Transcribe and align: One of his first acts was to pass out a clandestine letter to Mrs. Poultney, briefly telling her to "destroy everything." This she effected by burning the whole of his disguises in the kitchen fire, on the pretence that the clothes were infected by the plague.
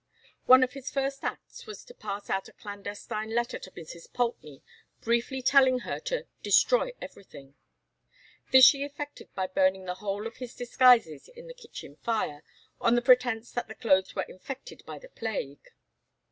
One 0.47 0.63
of 0.63 0.73
his 0.73 0.89
first 0.89 1.23
acts 1.23 1.67
was 1.67 1.85
to 1.85 1.93
pass 1.93 2.27
out 2.27 2.47
a 2.49 2.53
clandestine 2.53 3.35
letter 3.35 3.59
to 3.59 3.69
Mrs. 3.69 4.11
Poultney, 4.11 4.63
briefly 4.99 5.43
telling 5.43 5.81
her 5.85 5.99
to 5.99 6.25
"destroy 6.41 6.93
everything." 6.99 7.53
This 8.51 8.65
she 8.65 8.81
effected 8.83 9.29
by 9.35 9.45
burning 9.45 9.85
the 9.85 9.93
whole 10.01 10.25
of 10.25 10.37
his 10.37 10.55
disguises 10.55 11.27
in 11.27 11.45
the 11.47 11.53
kitchen 11.53 11.97
fire, 11.97 12.41
on 12.79 12.95
the 12.95 13.03
pretence 13.03 13.51
that 13.51 13.67
the 13.67 13.75
clothes 13.75 14.15
were 14.15 14.23
infected 14.27 14.81
by 14.87 14.97
the 14.97 15.09
plague. 15.09 15.69